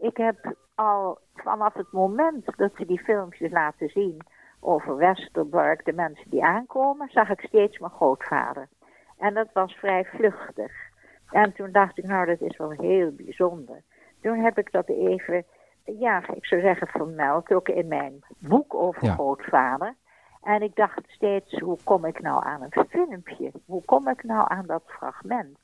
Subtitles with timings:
[0.00, 4.16] Ik heb al vanaf het moment dat ze die filmpjes laten zien
[4.60, 8.68] over Westerbork, de mensen die aankomen, zag ik steeds mijn grootvader.
[9.18, 10.72] En dat was vrij vluchtig.
[11.30, 13.82] En toen dacht ik, nou, dat is wel heel bijzonder.
[14.22, 15.44] Toen heb ik dat even,
[15.84, 19.12] ja, ik zou zeggen vermeld, ook in mijn boek over Ja.
[19.14, 19.94] grootvader.
[20.42, 23.52] En ik dacht steeds, hoe kom ik nou aan een filmpje?
[23.66, 25.58] Hoe kom ik nou aan dat fragment?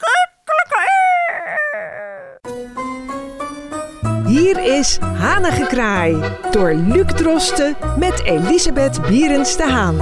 [4.26, 9.96] Hier is Hanengekraai door Luc Drosten met Elisabeth Bierens de Haan.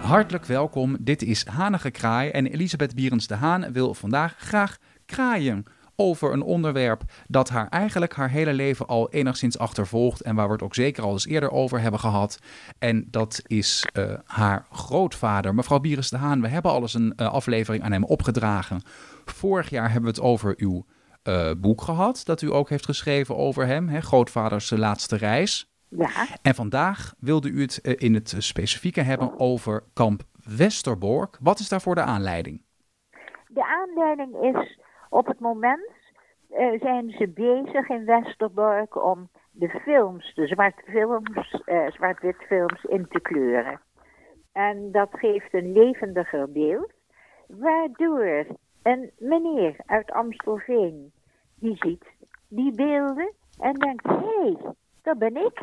[0.00, 5.64] Hartelijk welkom, dit is Hanige Kraai en Elisabeth Bierens de Haan wil vandaag graag kraaien
[6.02, 10.52] over een onderwerp dat haar eigenlijk haar hele leven al enigszins achtervolgt en waar we
[10.52, 12.38] het ook zeker al eens eerder over hebben gehad.
[12.78, 16.40] En dat is eh, haar grootvader, mevrouw Bierens de Haan.
[16.40, 18.82] We hebben al eens een eh, aflevering aan hem opgedragen.
[19.24, 20.84] Vorig jaar hebben we het over uw
[21.22, 25.70] eh, boek gehad, dat u ook heeft geschreven over hem, hè, Grootvaders laatste reis.
[25.88, 26.10] Ja,
[26.42, 30.22] En vandaag wilde u het in het specifieke hebben over kamp
[30.56, 31.38] Westerbork.
[31.40, 32.62] Wat is daarvoor de aanleiding?
[33.54, 35.90] de aanleiding is op het moment
[36.52, 42.84] eh, zijn ze bezig in Westerbork om de films, de zwart films, eh, zwart-wit films
[42.84, 43.80] in te kleuren.
[44.52, 46.92] En dat geeft een levendiger beeld,
[47.46, 48.46] waardoor
[48.82, 51.12] een meneer uit Amstelveen
[51.54, 52.04] die ziet
[52.48, 54.56] die beelden en denkt, hé, hey,
[55.02, 55.60] dat ben ik.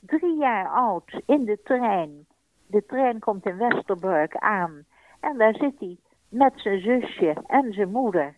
[0.00, 2.26] Drie jaar oud in de trein.
[2.66, 4.84] De trein komt in Westerbork aan
[5.20, 5.96] en daar zit hij
[6.28, 8.36] met zijn zusje en zijn moeder.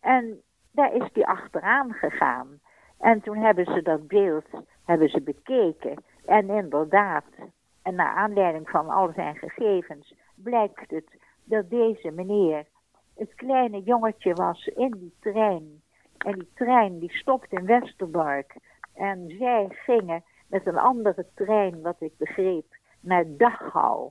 [0.00, 0.42] En
[0.72, 2.60] daar is hij achteraan gegaan.
[2.98, 4.46] En toen hebben ze dat beeld
[4.84, 6.04] hebben ze bekeken.
[6.24, 7.24] En inderdaad,
[7.82, 12.66] en naar aanleiding van al zijn gegevens, blijkt het dat deze meneer
[13.16, 15.82] het kleine jongetje was in die trein.
[16.18, 18.56] En die trein die stopt in Westerbork.
[18.94, 24.10] En zij gingen met een andere trein, wat ik begreep, naar Dachau.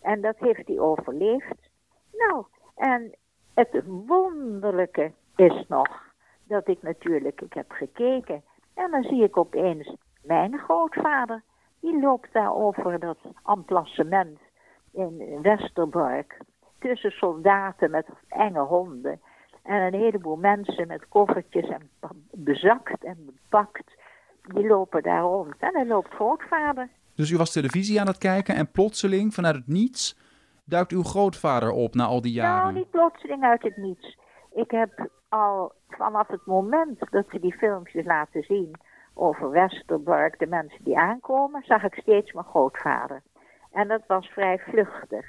[0.00, 1.70] En dat heeft hij overleefd.
[2.12, 2.44] Nou,
[2.74, 3.14] en
[3.54, 5.88] het wonderlijke is nog
[6.44, 8.42] dat ik natuurlijk, ik heb gekeken
[8.74, 11.42] en dan zie ik opeens mijn grootvader.
[11.80, 14.38] Die loopt daar over dat emplacement
[14.92, 16.38] in Westerbork.
[16.78, 19.20] Tussen soldaten met enge honden.
[19.62, 21.90] En een heleboel mensen met koffertjes en
[22.30, 23.94] bezakt en bepakt.
[24.42, 25.54] Die lopen daar rond.
[25.58, 26.88] En dan loopt grootvader.
[27.14, 30.18] Dus u was televisie aan het kijken en plotseling vanuit het niets
[30.64, 32.74] duikt uw grootvader op na al die Nou, jaren.
[32.74, 34.18] niet plotseling uit het niets.
[34.54, 38.70] Ik heb al vanaf het moment dat ze die filmpjes laten zien
[39.14, 43.22] over Westerbork, de mensen die aankomen, zag ik steeds mijn grootvader.
[43.72, 45.26] En dat was vrij vluchtig.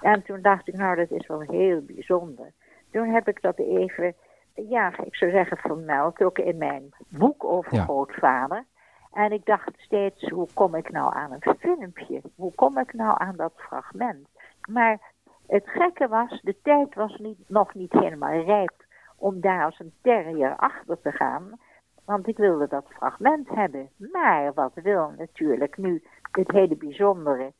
[0.00, 2.52] En toen dacht ik, nou, dat is wel heel bijzonder.
[2.90, 4.14] Toen heb ik dat even,
[4.54, 7.84] ja, ik zou zeggen vermeld, ook in mijn boek over Ja.
[7.84, 8.64] grootvader.
[9.12, 12.20] En ik dacht steeds, hoe kom ik nou aan een filmpje?
[12.34, 14.28] Hoe kom ik nou aan dat fragment?
[14.68, 15.00] Maar
[15.46, 18.81] het gekke was, de tijd was niet, nog niet helemaal rijp
[19.22, 21.60] om daar als een terrier achter te gaan.
[22.04, 23.90] Want ik wilde dat fragment hebben.
[23.96, 27.52] Maar wat wil natuurlijk nu het hele bijzondere,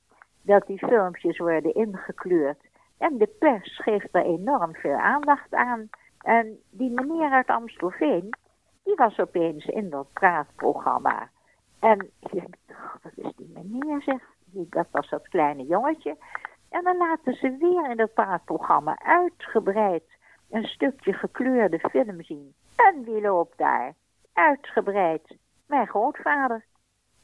[0.43, 2.59] dat die filmpjes worden ingekleurd.
[2.99, 5.89] En de pers geeft er enorm veel aandacht aan.
[6.21, 8.35] En die meneer uit Amstelveen,
[8.85, 11.29] die was opeens in dat praatprogramma.
[11.81, 14.23] En ik "Oh, wat is die meneer zeg?
[14.53, 16.17] Dat was dat kleine jongetje.
[16.71, 20.21] En dan laten ze weer in dat praatprogramma uitgebreid
[20.53, 22.55] een stukje gekleurde film zien.
[22.77, 23.95] En wie loopt daar?
[24.33, 25.37] Uitgebreid.
[25.67, 26.65] Mijn grootvader.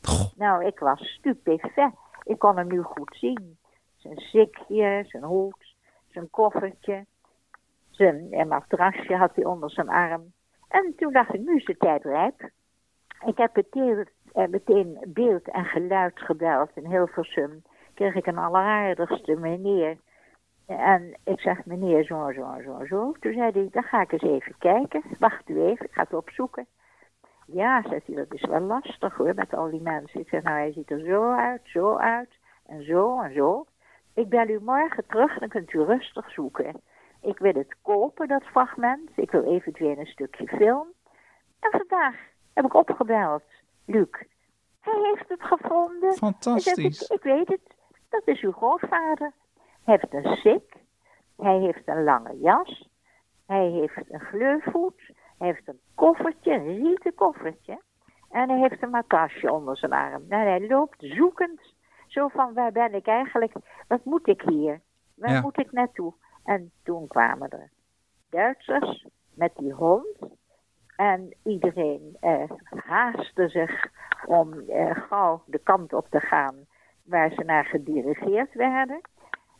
[0.03, 0.33] Goh.
[0.37, 1.93] Nou, ik was stupefait.
[2.23, 3.59] Ik kon hem nu goed zien.
[3.97, 5.75] Zijn zikje, zijn hoed,
[6.07, 7.07] zijn koffertje.
[7.91, 10.33] Zijn een matrasje had hij onder zijn arm.
[10.69, 12.51] En toen dacht ik, nu is de tijd rijp.
[13.27, 17.63] Ik heb meteen, eh, meteen beeld en geluid gebeld in Hilversum.
[17.95, 19.97] Kreeg ik een alleraardigste meneer.
[20.69, 23.13] En ik zeg, meneer, zo, zo, zo, zo.
[23.21, 25.03] Toen zei hij, dan ga ik eens even kijken.
[25.19, 26.67] Wacht u even, ik ga het opzoeken.
[27.47, 30.21] Ja, zegt hij, dat is wel lastig hoor, met al die mensen.
[30.21, 32.31] Ik zeg, nou, hij ziet er zo uit, zo uit,
[32.67, 33.67] en zo en zo.
[34.15, 36.81] Ik bel u morgen terug, dan kunt u rustig zoeken.
[37.23, 39.11] Ik wil het kopen, dat fragment.
[39.15, 40.87] Ik wil eventueel een stukje film.
[41.61, 42.15] En vandaag
[42.55, 43.43] heb ik opgebeld,
[43.85, 44.09] Luc.
[44.81, 46.11] Hij heeft het gevonden.
[46.11, 47.03] Ik, Fantastisch.
[47.03, 47.75] ik, ik weet het,
[48.09, 49.33] dat is uw grootvader.
[49.89, 50.77] Hij heeft een sik,
[51.37, 52.89] hij heeft een lange jas,
[53.47, 57.83] hij heeft een gleufvoet, hij heeft een koffertje, een rieten koffertje.
[58.31, 60.25] En hij heeft een matrasje onder zijn arm.
[60.29, 61.61] En hij loopt zoekend
[62.07, 63.53] Zo van, waar ben ik eigenlijk?
[63.87, 64.81] Wat moet ik hier?
[65.15, 65.41] Waar Ja.
[65.41, 66.15] moet ik naartoe?
[66.45, 67.71] En toen kwamen er
[68.31, 70.19] Duitsers met die hond.
[70.97, 73.87] En iedereen eh, haastte zich
[74.27, 76.67] om eh, gauw de kant op te gaan
[77.05, 79.01] waar ze naar gedirigeerd werden.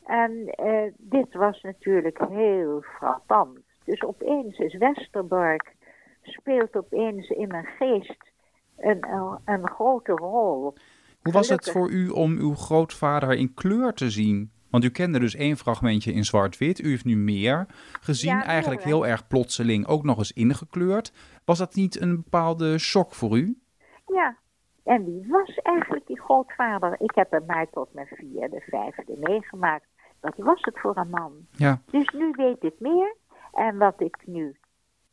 [0.09, 3.59] En eh, dit was natuurlijk heel frappant.
[3.85, 5.75] Dus opeens is Westerbork,
[6.23, 8.31] speelt opeens in mijn geest
[8.77, 9.07] een,
[9.45, 10.75] een, grote rol.
[11.23, 14.51] Hoe was het voor u om uw grootvader in kleur te zien?
[14.71, 16.81] Want u kende dus één fragmentje in zwart-wit.
[16.81, 17.67] U heeft nu meer
[18.01, 21.13] gezien, Ja, eigenlijk heel erg plotseling, ook nog eens ingekleurd.
[21.45, 23.59] Was dat niet een bepaalde shock voor u?
[24.07, 24.37] Ja,
[24.85, 26.97] en wie was eigenlijk die grootvader?
[27.01, 29.87] Ik heb hem maar tot mijn vierde, vijfde meegemaakt.
[30.21, 31.33] Wat was het voor een man?
[31.51, 33.15] Ja, Dus nu weet ik meer.
[33.53, 34.57] En wat ik nu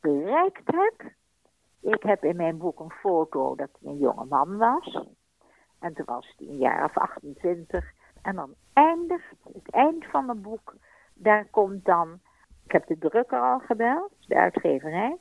[0.02, 1.12] bereikt heb.
[1.82, 5.06] Ik heb in mijn boek een foto dat hij een jonge man was.
[5.80, 7.86] En toen was hij een jaar of 28.
[8.22, 10.76] En dan eindigt het eind van mijn boek.
[11.14, 12.20] Daar komt dan.
[12.66, 15.18] Ik heb de drukker al gebeld, de uitgeverij.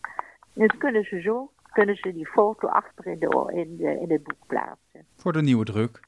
[0.54, 4.22] Dus kunnen ze zo kunnen ze die foto achter in, de, in, de, in het
[4.22, 5.06] boek plaatsen.
[5.16, 6.00] voor de nieuwe druk.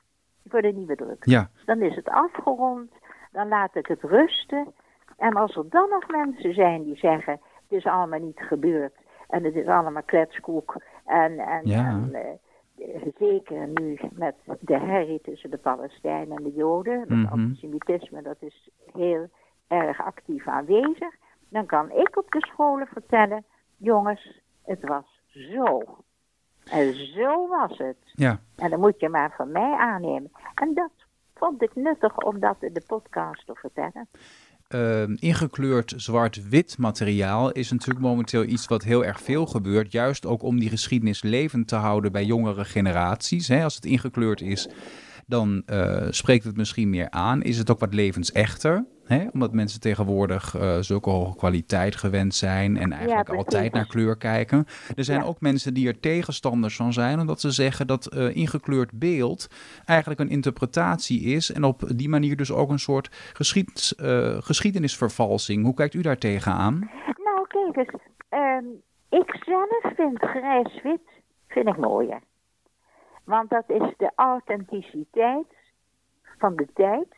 [0.49, 1.25] Voor de nieuwe druk.
[1.25, 2.91] Ja, Dan is het afgerond.
[3.37, 4.75] Dan laat ik het rusten.
[5.17, 8.95] En als er dan nog mensen zijn die zeggen: het is allemaal niet gebeurd.
[9.29, 10.77] En het is allemaal kletskoek.
[11.05, 11.89] En, en, Ja.
[11.89, 16.99] en eh, zeker nu met de herrie tussen de Palestijnen en de Joden.
[16.99, 17.27] Dat Mhm.
[17.33, 19.29] antisemitisme dat is heel
[19.69, 21.15] erg actief aanwezig.
[21.49, 23.45] Dan kan ik op de scholen vertellen:
[23.77, 25.83] jongens, het was zo.
[26.71, 27.97] En zo was het.
[28.13, 28.39] ja.
[28.57, 30.31] En dan moet je maar van mij aannemen.
[30.55, 30.91] En dat
[31.39, 34.09] vond ik nuttig om dat in de podcast te vertellen.
[34.69, 39.93] Ehm, ingekleurd zwart-wit materiaal is natuurlijk momenteel iets wat heel erg veel gebeurt.
[39.93, 43.49] Juist ook om die geschiedenis levend te houden bij jongere generaties.
[43.49, 43.63] Hè.
[43.63, 44.69] Als het ingekleurd is,
[45.27, 47.43] dan eh, spreekt het misschien meer aan.
[47.43, 48.85] Is het ook wat levensechter?
[49.07, 49.27] Hè?
[49.33, 54.67] Omdat mensen tegenwoordig eh, zulke hoge kwaliteit gewend zijn en eigenlijk altijd naar kleur kijken.
[54.97, 55.27] Er zijn Ja.
[55.27, 59.49] ook mensen die er tegenstanders van zijn, omdat ze zeggen dat eh, ingekleurd beeld
[59.85, 65.65] eigenlijk een interpretatie is en op die manier dus ook een soort geschied, eh, geschiedenisvervalsing.
[65.65, 66.91] Hoe kijkt u daar tegenaan?
[67.25, 67.93] Nou, kijk
[68.29, 68.65] ehm,
[69.11, 71.01] ik zelf vind grijs-wit
[71.49, 72.21] vind ik mooier.
[73.25, 75.47] Want dat is de authenticiteit
[76.39, 77.16] van de tijd.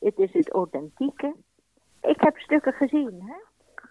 [0.00, 1.34] Het is het authentieke.
[2.00, 3.34] Ik heb stukken gezien, hè?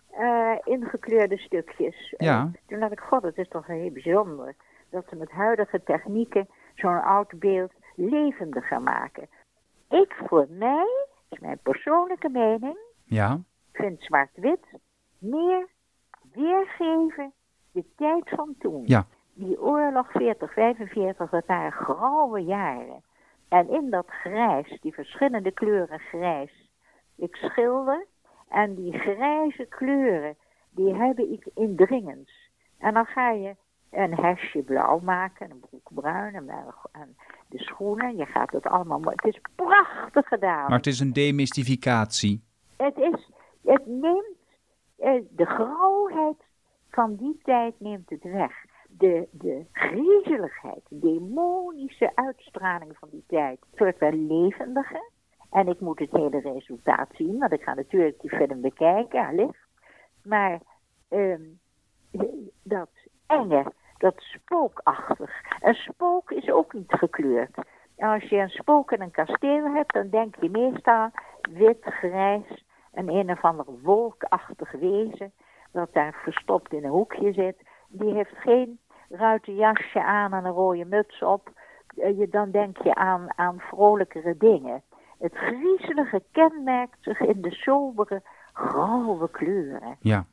[0.10, 2.14] Eh, ingekleurde stukjes.
[2.18, 2.40] Ja.
[2.40, 4.56] Eh, toen dacht ik, god, het is toch heel bijzonder
[4.90, 9.28] dat ze met huidige technieken zo'n oud beeld levendiger maken.
[9.90, 13.40] Ik voor mij, is mijn persoonlijke mening, Ja,
[13.72, 14.66] vind zwart-wit
[15.18, 15.68] meer
[16.34, 17.34] weergeven
[17.72, 18.84] de tijd van toen.
[18.86, 19.06] Ja.
[19.34, 23.04] Die oorlog 40, 45, dat waren grauwe jaren.
[23.50, 26.70] En in dat grijs, die verschillende kleuren grijs,
[27.16, 28.06] ik schilder.
[28.50, 30.38] En die grijze kleuren,
[30.70, 32.50] die hebben iets indringends.
[32.78, 33.56] En dan ga je
[33.92, 37.16] een hesje blauw maken, een broek bruin en,
[37.48, 38.18] de schoenen.
[38.18, 39.02] Je gaat het allemaal.
[39.02, 40.68] Het is prachtig gedaan.
[40.68, 42.44] maar het is een demystificatie.
[42.78, 43.30] Het, is,
[43.64, 44.38] het neemt
[44.98, 46.44] eh, de grauwheid
[46.90, 48.66] van die tijd neemt het weg.
[49.00, 53.60] De, de griezeligheid, de demonische uitstraling van die tijd.
[53.76, 55.10] Wordt wel levendiger.
[55.52, 59.68] En ik moet het hele resultaat zien, want ik ga natuurlijk die film bekijken, allicht.
[60.24, 60.60] Maar
[61.10, 61.42] ehm,
[62.64, 62.90] dat
[63.28, 65.32] enge, dat spookachtig.
[65.60, 67.58] Een spook is ook niet gekleurd.
[67.98, 71.10] Als je een spook in een kasteel hebt, dan denk je meestal
[71.42, 75.34] wit, grijs, een een of ander wolkachtig wezen
[75.72, 77.58] dat daar verstopt in een hoekje zit.
[77.88, 81.52] Die heeft geen ruiten jasje aan en een rode muts op.
[81.98, 84.84] Eh, je, dan denk je aan, aan vrolijkere dingen.
[85.20, 88.22] Het griezelige kenmerkt zich in de sobere,
[88.54, 89.98] grauwe kleuren.
[90.00, 90.26] Ja.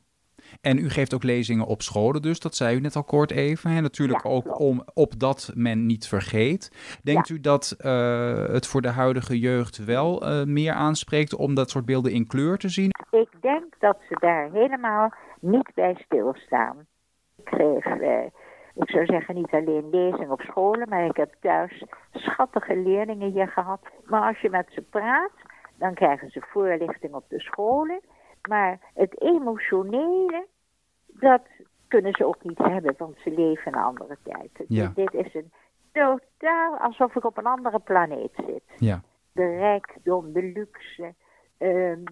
[0.61, 3.71] En u geeft ook lezingen op scholen dus, dat zei u net al kort even.
[3.71, 6.99] En natuurlijk Ja, ook om opdat men niet vergeet.
[7.03, 11.69] Denkt u dat eh, het voor de huidige jeugd wel eh, meer aanspreekt om dat
[11.69, 12.89] soort beelden in kleur te zien?
[13.11, 16.85] Ik denk dat ze daar helemaal niet bij stilstaan.
[17.37, 18.25] Ik geef, eh,
[18.79, 23.47] ik zou zeggen, niet alleen lezing op scholen, maar ik heb thuis schattige leerlingen hier
[23.47, 23.79] gehad.
[24.05, 25.31] Maar als je met ze praat,
[25.75, 27.99] dan krijgen ze voorlichting op de scholen.
[28.49, 30.47] Maar het emotionele,
[31.07, 31.41] dat
[31.87, 34.51] kunnen ze ook niet hebben, want ze leven in een andere tijd.
[34.67, 34.91] Ja.
[34.95, 35.51] Dit is een
[35.91, 39.01] totaal alsof ik op een andere planeet zit Ja.
[39.31, 41.13] de rijkdom, de luxe.
[41.57, 42.03] Ehm,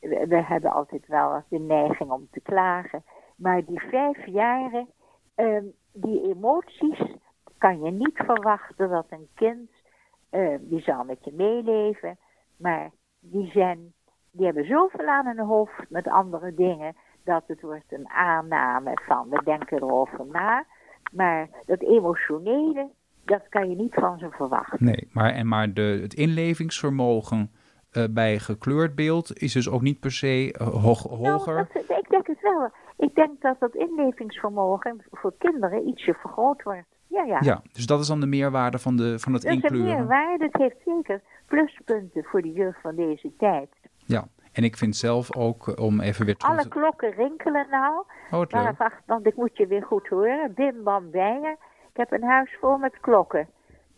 [0.00, 3.04] we, we hebben altijd wel de neiging om te klagen.
[3.36, 4.88] Maar die vijf jaren,
[5.34, 7.00] ehm, die emoties,
[7.58, 9.70] kan je niet verwachten dat een kind
[10.30, 12.18] eh, die zal met je meeleven.
[12.56, 13.92] Maar die, zijn,
[14.30, 19.28] die hebben zoveel aan hun hoofd met andere dingen, dat het wordt een aanname van
[19.28, 20.64] we denken erover na.
[21.12, 22.88] Maar dat emotionele,
[23.24, 24.84] dat kan je niet van ze verwachten.
[24.84, 27.50] Nee, maar, en maar de, het inlevingsvermogen
[27.92, 31.54] uh, bij gekleurd beeld is dus ook niet per se uh, hoog, hoger.
[31.54, 32.70] Nou, dat, ik denk het wel.
[33.00, 36.86] Ik denk dat dat inlevingsvermogen voor kinderen ietsje vergroot wordt.
[37.06, 37.38] Ja, ja.
[37.40, 39.88] ja, dus dat is dan de meerwaarde van, de, van het inkleuren.
[39.88, 40.44] Dat is meerwaarde.
[40.44, 43.68] Het heeft zeker pluspunten voor de jeugd van deze tijd.
[43.96, 48.04] Ja, en ik vind zelf ook, eh, om even weer terug Alle klokken rinkelen nou.
[48.30, 48.78] Oh, leuk.
[48.78, 50.52] Wacht, want ik moet je weer goed horen.
[50.54, 51.56] Bim, bam, bijen.
[51.92, 53.48] Ik heb een huis vol met klokken.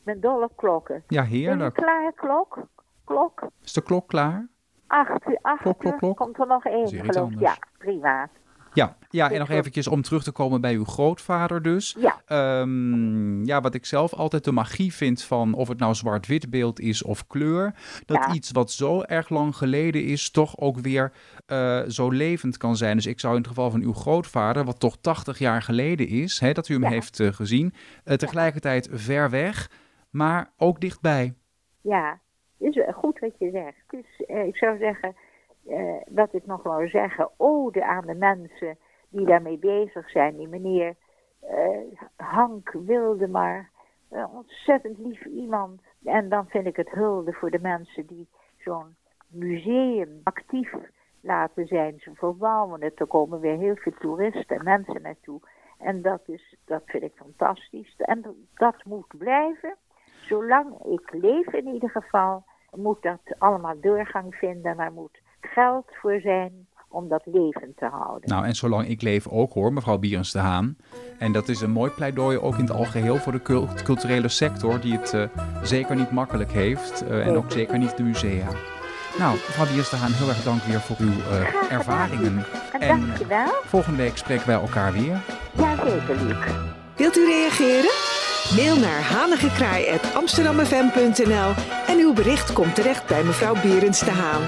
[0.02, 1.04] Met dolle klokken.
[1.06, 1.76] Ja, heerlijk.
[1.76, 2.58] Je klaar, klok?
[3.04, 3.46] Klok?
[3.64, 4.48] Is de klok klaar?
[4.86, 6.16] Acht, acht Klok, klok, klok.
[6.16, 7.30] komt er nog één, is geloof.
[7.38, 8.28] Ja, prima.
[8.74, 11.96] Ja, ja, en nog eventjes om terug te komen bij uw grootvader dus.
[11.98, 12.20] Ja.
[12.26, 16.80] Ehm, ja, wat ik zelf altijd de magie vind van of het nou zwart-wit beeld
[16.80, 17.74] is of kleur,
[18.06, 18.34] dat Ja.
[18.34, 21.12] iets wat zo erg lang geleden is, toch ook weer
[21.46, 22.96] eh, zo levend kan zijn.
[22.96, 26.40] Dus ik zou in het geval van uw grootvader, wat toch 80 jaar geleden is,
[26.40, 26.88] hè, dat u hem Ja.
[26.88, 27.74] heeft eh, gezien,
[28.04, 29.70] eh, tegelijkertijd ver weg,
[30.10, 31.34] maar ook dichtbij.
[31.80, 32.20] Ja,
[32.58, 33.84] is goed wat je zegt.
[33.90, 35.14] Dus ik zou zeggen,
[35.66, 38.78] eh, wat ik nog wou zeggen, ode aan de mensen
[39.08, 40.36] die daarmee bezig zijn.
[40.36, 40.94] Die meneer
[41.40, 41.78] eh,
[42.16, 43.70] Hank Wildemar,
[44.10, 45.80] een ontzettend lief iemand.
[46.04, 48.28] En dan vind ik het hulde voor de mensen die
[48.58, 48.96] zo'n
[49.28, 50.74] museum actief
[51.20, 51.98] laten zijn.
[51.98, 55.40] Ze verbouwen het, er komen weer heel veel toeristen en mensen naartoe.
[55.78, 57.94] En dat, is, dat vind ik fantastisch.
[57.96, 59.76] En dat moet blijven.
[60.20, 64.76] Zolang ik leef in ieder geval, moet dat allemaal doorgang vinden.
[64.76, 68.28] Daar moet geld voor zijn om dat levend te houden.
[68.28, 70.76] Nou, en zolang ik leef ook hoor, mevrouw Bierens de Haan.
[71.18, 74.80] En dat is een mooi pleidooi ook in het algeheel voor de cul- culturele sector,
[74.80, 75.22] die het eh,
[75.62, 77.04] zeker niet makkelijk heeft.
[77.08, 78.48] eh, en ook zeker niet de musea.
[79.18, 82.44] Nou, mevrouw Bierens de Haan, heel erg dank weer voor uw eh, ervaringen.
[82.72, 83.46] En En dankjewel.
[83.64, 85.20] volgende week spreken wij elkaar weer.
[85.52, 86.36] Jazeker, Luc.
[86.96, 87.90] Wilt u reageren?
[88.56, 91.52] Mail naar hanigekraai.amsterdammefm.nl
[91.86, 94.42] en uw bericht komt terecht bij mevrouw Berends de Haan.